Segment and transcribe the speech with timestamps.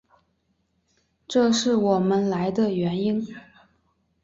[1.27, 3.27] 这是我们来的原因。